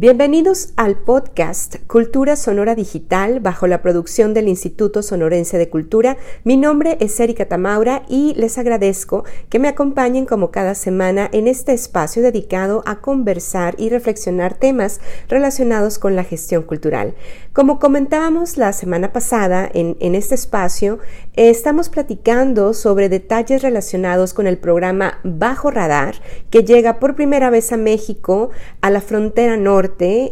[0.00, 6.18] Bienvenidos al podcast Cultura Sonora Digital bajo la producción del Instituto Sonorense de Cultura.
[6.44, 11.48] Mi nombre es Erika Tamaura y les agradezco que me acompañen como cada semana en
[11.48, 17.16] este espacio dedicado a conversar y reflexionar temas relacionados con la gestión cultural.
[17.52, 21.00] Como comentábamos la semana pasada en, en este espacio,
[21.34, 26.14] estamos platicando sobre detalles relacionados con el programa Bajo Radar
[26.50, 29.87] que llega por primera vez a México, a la frontera norte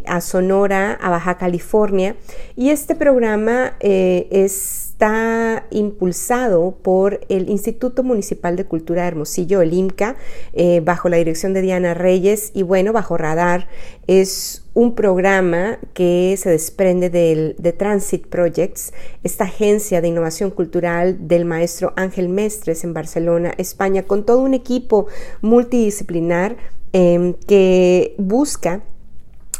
[0.06, 2.16] a Sonora, a Baja California.
[2.56, 9.72] Y este programa eh, está impulsado por el Instituto Municipal de Cultura de Hermosillo, el
[9.72, 10.16] IMCA,
[10.52, 12.50] eh, bajo la dirección de Diana Reyes.
[12.54, 13.68] Y bueno, bajo radar
[14.06, 18.92] es un programa que se desprende del, de Transit Projects,
[19.24, 24.52] esta agencia de innovación cultural del maestro Ángel Mestres en Barcelona, España, con todo un
[24.52, 25.06] equipo
[25.40, 26.56] multidisciplinar
[26.92, 28.82] em, que busca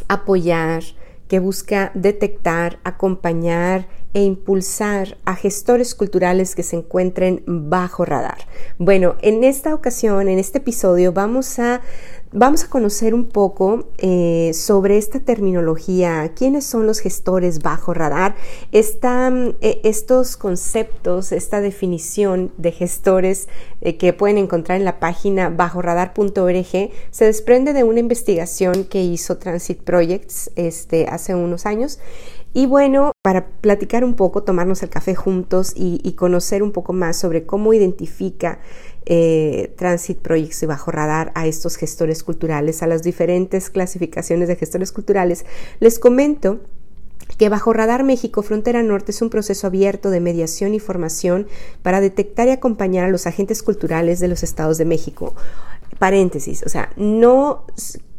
[0.09, 0.83] apoyar,
[1.29, 8.39] que busca detectar, acompañar e impulsar a gestores culturales que se encuentren bajo radar.
[8.79, 11.83] Bueno, en esta ocasión, en este episodio, vamos a
[12.33, 18.35] Vamos a conocer un poco eh, sobre esta terminología, quiénes son los gestores bajo radar,
[18.73, 23.49] eh, estos conceptos, esta definición de gestores
[23.81, 29.39] eh, que pueden encontrar en la página bajoradar.org se desprende de una investigación que hizo
[29.39, 32.01] Transit Projects este, hace unos años.
[32.57, 37.19] Y bueno, para platicar un poco, tomarnos el café juntos y, conocer un poco más
[37.19, 38.61] sobre cómo identifica
[39.05, 44.57] eh, Transit Projects y Bajo Radar a estos gestores culturales, a las diferentes clasificaciones de
[44.57, 45.45] gestores culturales,
[45.81, 46.61] les comento
[47.37, 51.49] que Bajo Radar México Frontera Norte es un proceso abierto de mediación y formación
[51.83, 55.35] para detectar y acompañar a los agentes culturales de los estados de México.
[55.99, 57.67] Paréntesis, o sea, no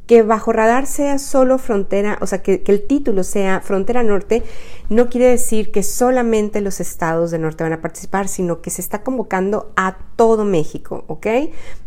[0.07, 4.41] que bajo radar sea solo frontera, o sea, que, el título sea frontera norte,
[4.89, 8.81] no quiere decir que solamente los estados de norte van a participar, sino que se
[8.81, 11.27] está convocando a todo México, ¿ok?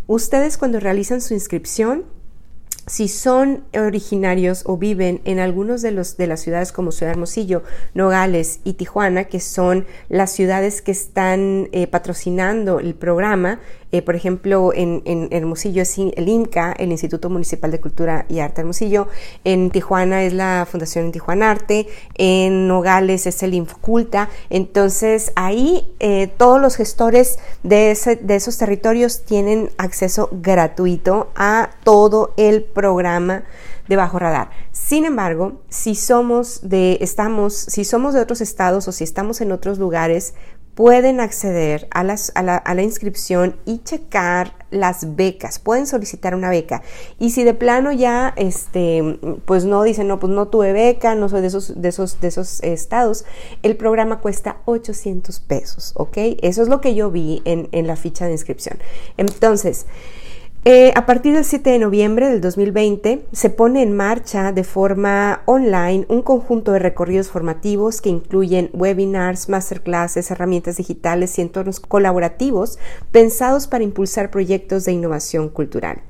[0.07, 2.05] Ustedes cuando realizan su inscripción,
[2.91, 7.63] si son originarios o viven en algunos de, los, de las ciudades como Ciudad Hermosillo,
[7.95, 13.61] Nogales y Tijuana, que son las ciudades que están eh, patrocinando el programa,
[13.93, 15.03] eh, por ejemplo, en,
[15.33, 19.09] Hermosillo es el INCA, el Instituto Municipal de Cultura y Arte Hermosillo,
[19.45, 25.91] en Tijuana es la Fundación en Tijuana Arte, en Nogales es el Infoculta, entonces ahí
[25.99, 32.80] eh, todos los gestores de, de esos territorios tienen acceso gratuito a todo el programa
[33.89, 34.51] de bajo radar.
[34.73, 39.53] Sin embargo, si somos de, estamos, si somos de otros estados o si estamos en
[39.53, 40.35] otros lugares,
[40.75, 46.83] pueden acceder a, la, inscripción y checar las becas, pueden solicitar una beca.
[47.19, 51.29] Y si de plano ya, este, pues no dicen, no, pues no tuve beca, no
[51.29, 53.27] soy de esos, de esos, de esos estados,
[53.63, 56.17] el programa cuesta 800 pesos, ¿ok?
[56.41, 58.79] Eso es lo que yo vi en la ficha de inscripción.
[59.19, 59.87] Entonces,
[60.67, 65.43] eh, a partir del 7 de noviembre del 2020 se pone en marcha de forma
[65.47, 72.79] online un conjunto de recorridos formativos que incluyen webinars, masterclasses, herramientas digitales y entornos colaborativos
[73.11, 76.03] pensados para impulsar proyectos de innovación cultural.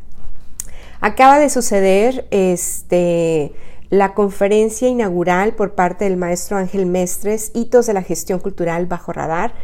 [1.00, 3.52] Acaba de suceder este,
[3.88, 9.12] la conferencia inaugural por parte del maestro Ángel Mestres, Hitos de la Gestión Cultural bajo
[9.12, 9.54] radar,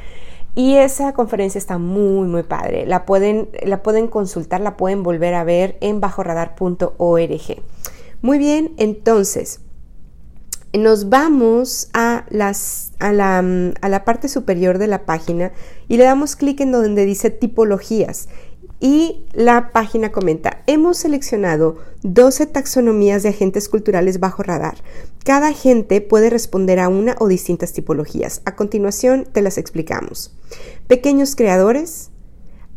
[0.57, 2.87] y esa conferencia está muy, muy padre.
[2.87, 7.63] La pueden, la pueden consultar, la pueden volver a ver en bajoradar.org.
[8.23, 9.61] Muy bien, entonces,
[10.73, 15.53] nos vamos a, las, a, la, a la parte superior de la página
[15.89, 18.31] y le damos clic en donde dice tipologías.
[18.79, 24.77] Y la página comenta, hemos seleccionado 12 taxonomías de agentes culturales bajo radar.
[25.25, 28.43] Cada agente puede responder a una o distintas tipologías.
[28.45, 30.37] A continuación te las explicamos.
[30.89, 32.11] Pequeños creadores,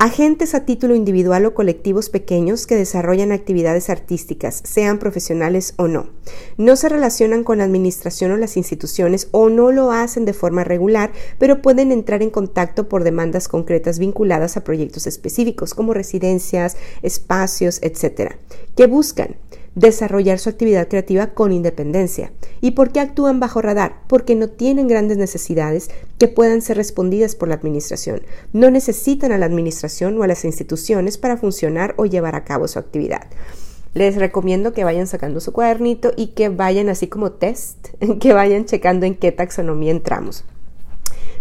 [0.01, 6.07] Agentes a título individual o colectivos pequeños que desarrollan actividades artísticas, sean profesionales o no.
[6.55, 10.63] No se relacionan con la administración o las instituciones o no lo hacen de forma
[10.63, 16.77] regular, pero pueden entrar en contacto por demandas concretas vinculadas a proyectos específicos como residencias,
[17.01, 18.35] espacios, etc.
[18.77, 19.35] ¿Qué buscan?
[19.75, 22.31] Desarrollar su actividad creativa con independencia.
[22.61, 24.01] ¿Y por qué actúan bajo radar?
[24.07, 28.21] Porque no tienen grandes necesidades que puedan ser respondidas por la administración.
[28.53, 32.67] No necesitan a la administración o a las instituciones para funcionar o llevar a cabo
[32.67, 33.27] su actividad.
[33.93, 37.89] Les recomiendo que vayan sacando su cuadernito y que vayan así como test,
[38.19, 40.45] que vayan checando en qué taxonomía entramos.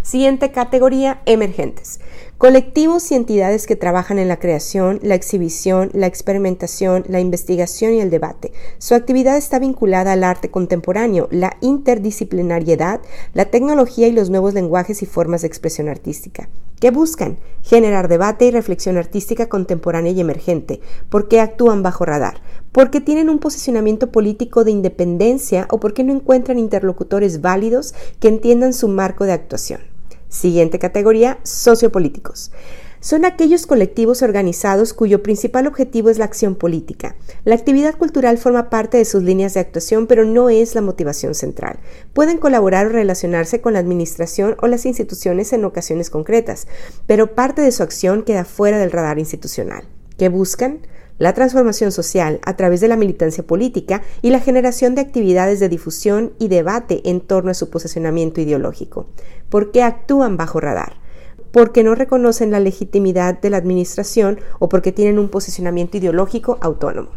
[0.01, 1.99] Siguiente categoría, emergentes.
[2.39, 7.99] Colectivos y entidades que trabajan en la creación, la exhibición, la experimentación, la investigación y
[7.99, 8.53] el debate.
[8.77, 13.01] Su actividad está vinculada al arte contemporáneo, la interdisciplinariedad,
[13.33, 16.47] la tecnología y los nuevos lenguajes y formas de expresión artística.
[16.79, 17.39] ¿Qué buscan?
[17.61, 20.79] Generar debate y reflexión artística contemporánea y emergente.
[21.09, 22.41] ¿Por qué actúan bajo radar?
[22.71, 28.71] Porque tienen un posicionamiento político de independencia o porque no encuentran interlocutores válidos que entiendan
[28.71, 29.98] su marco de actuación.
[30.29, 32.51] Siguiente categoría, sociopolíticos.
[33.01, 37.15] Son aquellos colectivos organizados cuyo principal objetivo es la acción política.
[37.45, 41.33] La actividad cultural forma parte de sus líneas de actuación, pero no es la motivación
[41.33, 41.79] central.
[42.13, 46.67] Pueden colaborar o relacionarse con la administración o las instituciones en ocasiones concretas,
[47.07, 49.85] pero parte de su acción queda fuera del radar institucional.
[50.17, 50.81] ¿Qué buscan?
[51.19, 55.69] La transformación social a través de la militancia política y la generación de actividades de
[55.69, 59.07] difusión y debate en torno a su posicionamiento ideológico.
[59.49, 60.93] ¿Por qué actúan bajo radar?
[61.51, 67.09] Porque no reconocen la legitimidad de la administración o porque tienen un posicionamiento ideológico autónomo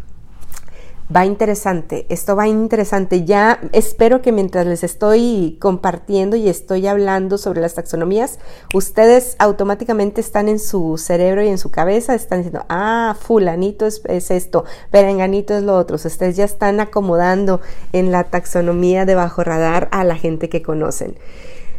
[1.15, 3.25] va interesante, esto va interesante.
[3.25, 8.39] Ya espero que mientras les estoy compartiendo y estoy hablando sobre las taxonomías,
[8.75, 14.03] ustedes automáticamente están en su cerebro y en su cabeza, están diciendo, ah, fulanito es,
[14.07, 15.97] es esto, perenganito es lo otro.
[15.97, 17.61] Ustedes ya están acomodando
[17.93, 21.17] en la taxonomía de bajo radar a la gente que conocen.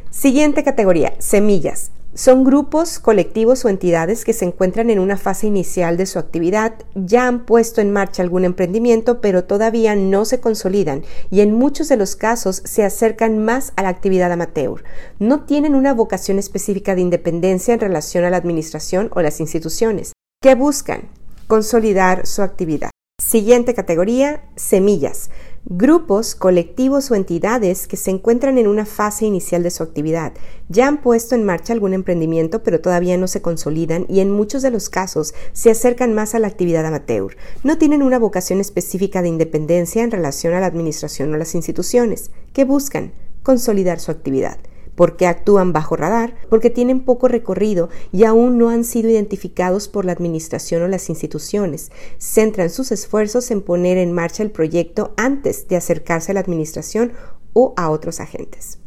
[0.10, 1.92] Siguiente categoría, semillas.
[2.16, 6.76] Son grupos, colectivos o entidades que se encuentran en una fase inicial de su actividad,
[6.94, 11.90] ya han puesto en marcha algún emprendimiento, pero todavía no se consolidan y en muchos
[11.90, 14.84] de los casos se acercan más a la actividad amateur.
[15.18, 20.14] No tienen una vocación específica de independencia en relación a la administración o las instituciones.
[20.40, 21.10] ¿Qué buscan?
[21.48, 22.92] Consolidar su actividad.
[23.20, 25.32] Siguiente categoría, semillas
[25.66, 30.34] grupos, colectivos o entidades que se encuentran en una fase inicial de su actividad.
[30.68, 34.62] Ya han puesto en marcha algún emprendimiento, pero todavía no se consolidan y en muchos
[34.62, 37.38] de los casos se acercan más a la actividad amateur.
[37.64, 42.32] No tienen una vocación específica de independencia en relación a la administración o las instituciones.
[42.52, 43.14] ¿Qué buscan?
[43.42, 44.58] Consolidar su actividad
[44.96, 50.06] porque actúan bajo radar, porque tienen poco recorrido y aún no han sido identificados por
[50.06, 51.92] la administración o las instituciones.
[52.18, 57.14] Centran sus esfuerzos en poner en marcha el proyecto antes de acercarse a la administración
[57.54, 58.80] o a otros agentes.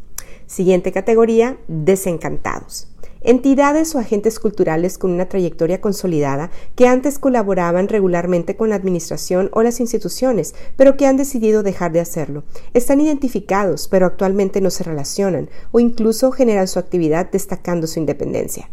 [0.47, 2.88] Siguiente categoría, desencantados
[3.26, 9.50] entidades o agentes culturales con una trayectoria consolidada que antes colaboraban regularmente con la administración
[9.52, 12.44] o las instituciones, pero que han decidido dejar de hacerlo.
[12.73, 18.70] Están identificados, pero actualmente no se relacionan o incluso generan su actividad destacando su independencia.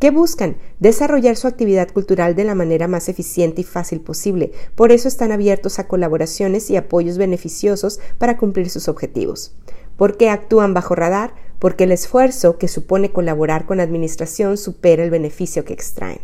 [0.00, 0.56] ¿Qué buscan?
[0.78, 4.50] Desarrollar su actividad cultural de la manera más eficiente y fácil posible.
[4.74, 9.54] Por eso están abiertos a colaboraciones y apoyos beneficiosos para cumplir sus objetivos.
[9.98, 11.34] ¿Por qué actúan bajo radar?
[11.60, 16.18] Porque el esfuerzo que supone colaborar con la administración supera el beneficio que extraen.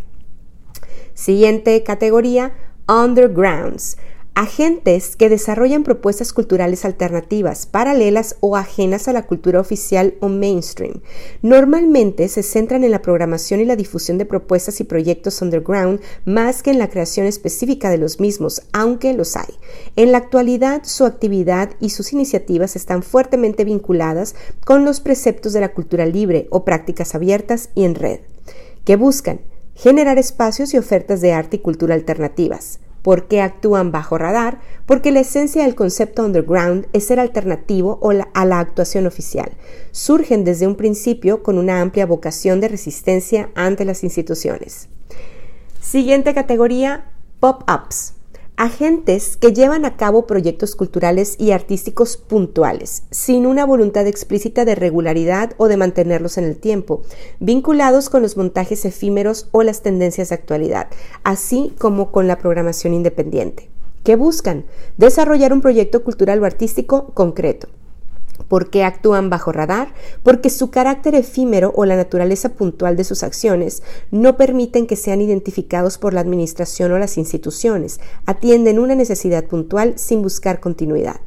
[1.15, 2.53] Siguiente categoría,
[2.89, 3.97] undergrounds
[4.37, 11.01] agentes que desarrollan propuestas culturales alternativas, paralelas o ajenas a la cultura oficial o mainstream.
[11.41, 16.63] Normalmente se centran en la programación y la difusión de propuestas y proyectos underground más
[16.63, 19.55] que en la creación específica de los mismos, aunque los hay.
[19.97, 24.35] En la actualidad, su actividad y sus iniciativas están fuertemente vinculadas
[24.67, 28.21] con los preceptos de la cultura libre o prácticas abiertas y en red,
[28.85, 29.41] que buscan
[29.75, 34.59] generar espacios y ofertas de arte y cultura alternativas ¿Por qué actúan bajo radar?
[34.85, 38.01] Porque la esencia del concepto underground es ser alternativo
[38.35, 39.53] a la actuación oficial.
[39.93, 44.89] Surgen desde un principio con una amplia vocación de resistencia ante las instituciones.
[45.81, 48.16] Siguiente categoría, pop-ups
[48.57, 54.75] agentes que llevan a cabo proyectos culturales y artísticos puntuales, sin una voluntad explícita de
[54.75, 57.03] regularidad o de mantenerlos en el tiempo,
[57.39, 60.89] vinculados con los montajes efímeros o las tendencias de actualidad,
[61.23, 63.69] así como con la programación independiente.
[64.05, 64.65] ¿Qué buscan?
[64.97, 67.69] Desarrollar un proyecto cultural o artístico concreto.
[68.49, 69.93] ¿Por qué actúan bajo radar?
[70.23, 75.21] Porque su carácter efímero o la naturaleza puntual de sus acciones no permiten que sean
[75.21, 81.21] identificados por la administración o las instituciones, atienden una necesidad puntual sin buscar continuidad.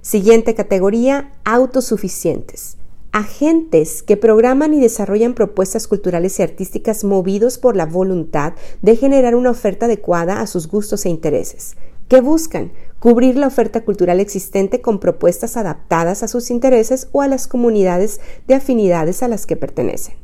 [0.00, 2.76] Siguiente categoría, autosuficientes
[3.16, 9.34] agentes que programan y desarrollan propuestas culturales y artísticas movidos por la voluntad de generar
[9.34, 11.76] una oferta adecuada a sus gustos e intereses.
[12.08, 12.72] ¿Qué buscan?
[12.98, 18.20] Cubrir la oferta cultural existente con propuestas adaptadas a sus intereses o a las comunidades
[18.46, 20.14] de afinidades a las que pertenecen.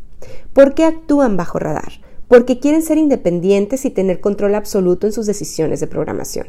[0.53, 2.01] ¿Por qué actúan bajo radar?
[2.29, 6.47] Porque quieren ser independientes y tener control absoluto en sus decisiones de programación.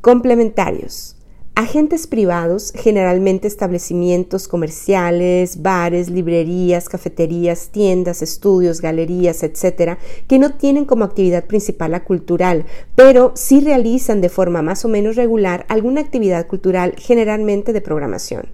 [0.00, 1.16] Complementarios.
[1.54, 10.86] Agentes privados, generalmente establecimientos comerciales, bares, librerías, cafeterías, tiendas, estudios, galerías, etcétera, que no tienen
[10.86, 12.64] como actividad principal la cultural,
[12.96, 18.48] pero sí realizan de forma más o menos regular alguna actividad cultural, generalmente de programación,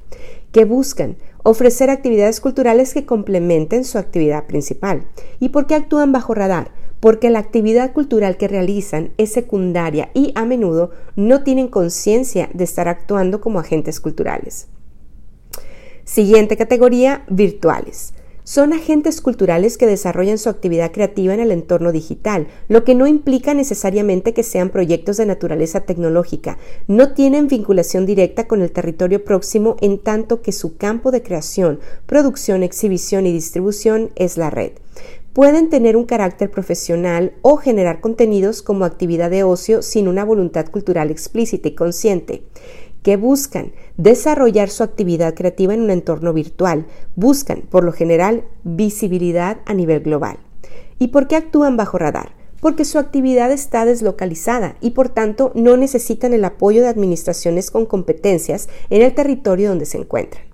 [0.51, 5.07] que buscan ofrecer actividades culturales que complementen su actividad principal.
[5.39, 6.73] ¿Y por qué actúan bajo radar?
[7.01, 12.65] Porque la actividad cultural que realizan es secundaria y a menudo no tienen conciencia de
[12.65, 14.69] estar actuando como agentes culturales.
[16.05, 18.15] Siguiente categoría, virtuales.
[18.43, 23.07] Son agentes culturales que desarrollan su actividad creativa en el entorno digital, lo que no
[23.07, 26.57] implica necesariamente que sean proyectos de naturaleza tecnológica.
[26.87, 31.79] No tienen vinculación directa con el territorio próximo en tanto que su campo de creación,
[32.07, 34.73] producción, exhibición y distribución es la red
[35.39, 40.67] pueden tener un carácter profesional o generar contenidos como actividad de ocio sin una voluntad
[40.67, 42.43] cultural explícita y consciente
[43.05, 49.59] que buscan desarrollar su actividad creativa en un entorno virtual, buscan, por lo general, visibilidad
[49.65, 50.41] a nivel global.
[50.99, 52.33] ¿Y por qué actúan bajo radar?
[52.61, 57.87] Porque su actividad está deslocalizada y por tanto no necesitan el apoyo de administraciones con
[57.87, 60.48] competencias en el territorio donde se encuentran.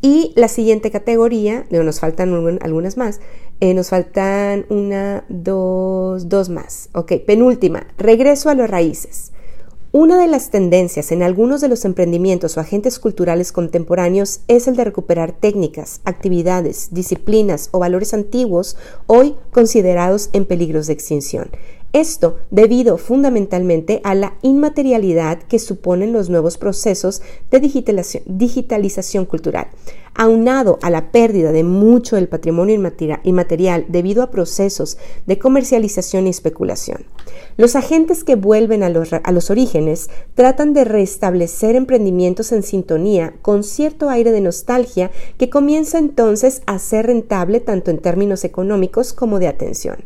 [0.00, 3.20] Y la siguiente categoría, nos faltan algunas más,
[3.60, 6.88] eh, nos faltan una, dos, dos más.
[6.92, 9.32] Ok, penúltima, regreso a las raíces.
[9.90, 14.76] Una de las tendencias en algunos de los emprendimientos o agentes culturales contemporáneos es el
[14.76, 18.76] de recuperar técnicas, actividades, disciplinas o valores antiguos
[19.06, 21.50] hoy considerados en peligros de extinción.
[21.94, 29.68] Esto debido fundamentalmente a la inmaterialidad que suponen los nuevos procesos de digitalización, cultural,
[30.14, 32.78] aunado a la pérdida de mucho del patrimonio
[33.22, 37.06] inmaterial debido a procesos de comercialización y especulación.
[37.56, 44.10] Los agentes que vuelven a los, orígenes tratan de restablecer emprendimientos en sintonía con cierto
[44.10, 49.48] aire de nostalgia que comienza entonces a ser rentable tanto en términos económicos como de
[49.48, 50.04] atención.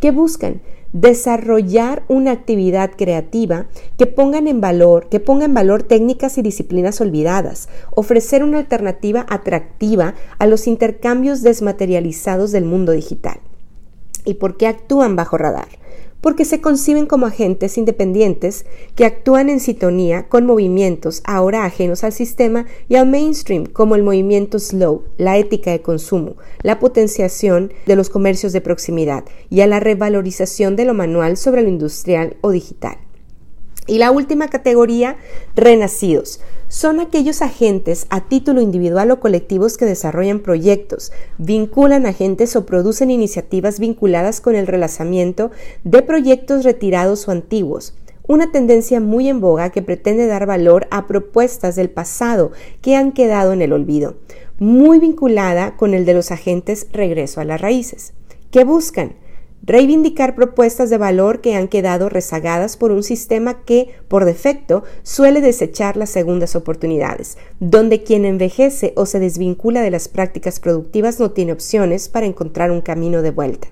[0.00, 0.62] ¿Qué buscan?
[0.92, 3.66] Desarrollar una actividad creativa
[3.96, 9.26] que pongan en valor, que ponga en valor técnicas y disciplinas olvidadas, ofrecer una alternativa
[9.28, 13.40] atractiva a los intercambios desmaterializados del mundo digital.
[14.24, 15.68] ¿Y por qué actúan bajo radar?
[16.20, 22.12] Porque se conciben como agentes independientes que actúan en sintonía con movimientos ahora ajenos al
[22.12, 27.96] sistema y al mainstream, como el movimiento slow, la ética de consumo, la potenciación de
[27.96, 32.50] los comercios de proximidad y a la revalorización de lo manual sobre lo industrial o
[32.50, 32.98] digital.
[33.88, 35.16] Y la última categoría,
[35.56, 36.40] renacidos.
[36.68, 43.10] Son aquellos agentes a título individual o colectivos que desarrollan proyectos, vinculan agentes o producen
[43.10, 45.50] iniciativas vinculadas con el relanzamiento
[45.84, 47.94] de proyectos retirados o antiguos.
[48.26, 52.52] Una tendencia muy en boga que pretende dar valor a propuestas del pasado
[52.82, 54.16] que han quedado en el olvido,
[54.58, 58.12] muy vinculada con el de los agentes regreso a las raíces.
[58.50, 59.14] ¿Qué buscan?
[59.68, 65.42] Reivindicar propuestas de valor que han quedado rezagadas por un sistema que, por defecto, suele
[65.42, 71.32] desechar las segundas oportunidades, donde quien envejece o se desvincula de las prácticas productivas no
[71.32, 73.68] tiene opciones para encontrar un camino de vuelta.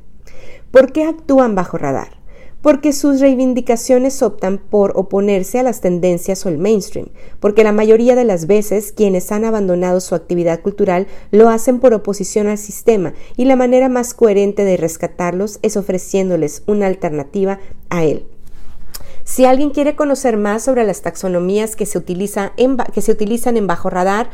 [0.70, 2.25] ¿Por qué actúan bajo radar?
[2.66, 8.16] Porque sus reivindicaciones optan por oponerse a las tendencias o el mainstream, porque la mayoría
[8.16, 13.14] de las veces quienes han abandonado su actividad cultural lo hacen por oposición al sistema
[13.36, 18.26] y la manera más coherente de rescatarlos es ofreciéndoles una alternativa a él.
[19.22, 24.28] Si alguien quiere conocer más sobre las taxonomías que se, utilizan en bajo radar,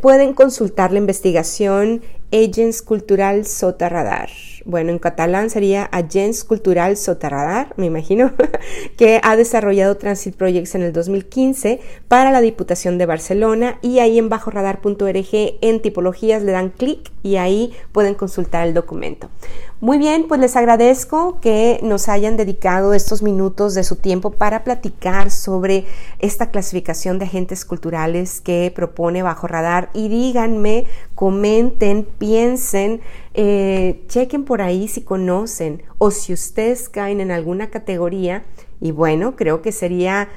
[0.00, 4.30] pueden consultar la investigación Agents Cultural Sota Radar
[4.68, 8.32] bueno, en catalán sería Agents Cultural Soterradar, me imagino,
[8.98, 14.18] que ha desarrollado Transit Projects en el 2015 para la Diputación de Barcelona y ahí
[14.18, 19.30] en bajoradar.org en tipologías le dan clic y ahí pueden consultar el documento.
[19.80, 24.64] Muy bien, pues les agradezco que nos hayan dedicado estos minutos de su tiempo para
[24.64, 25.84] platicar sobre
[26.18, 29.90] esta clasificación de agentes culturales que propone Bajo Radar.
[29.94, 33.02] Y díganme, comenten, piensen,
[33.34, 38.42] eh, chequen por ahí si conocen o si ustedes caen en alguna categoría.
[38.80, 40.28] Y bueno, creo que sería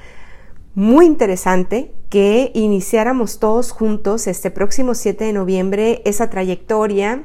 [0.76, 7.24] muy interesante que iniciáramos todos juntos este próximo 7 de noviembre esa trayectoria,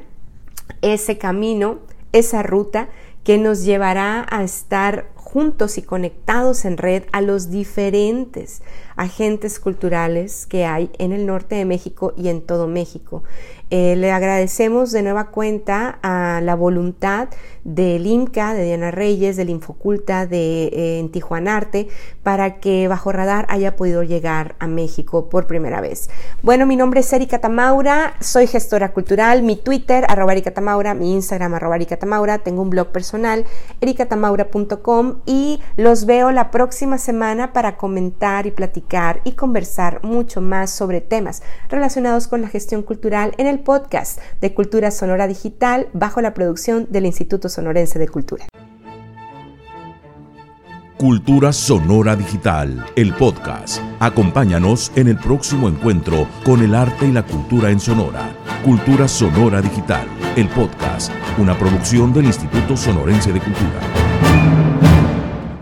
[0.82, 1.78] ese camino
[2.18, 2.88] esa ruta
[3.24, 8.62] que nos llevará a estar juntos y conectados en red a los diferentes
[8.96, 13.22] agentes culturales que hay en el norte de México y en todo México.
[13.70, 17.28] Eh, le agradecemos de nueva cuenta a la voluntad
[17.64, 21.88] del IMCA, de Diana Reyes, del Infoculta, de eh, en Tijuanarte,
[22.22, 26.08] para que Bajo Radar haya podido llegar a México por primera vez.
[26.42, 31.12] Bueno, mi nombre es Erika Tamaura, soy gestora cultural, mi Twitter, arroba Erika Tamaura, mi
[31.12, 33.44] Instagram, arroba Erika Tamaura, tengo un blog personal,
[33.82, 40.70] ericatamaura.com y los veo la próxima semana para comentar y platicar y conversar mucho más
[40.70, 46.34] sobre temas relacionados con la gestión cultural en podcast de Cultura Sonora Digital bajo la
[46.34, 48.46] producción del Instituto Sonorense de Cultura.
[50.98, 53.80] Cultura Sonora Digital, el podcast.
[54.00, 58.34] Acompáñanos en el próximo encuentro con el arte y la cultura en Sonora.
[58.64, 64.37] Cultura Sonora Digital, el podcast, una producción del Instituto Sonorense de Cultura.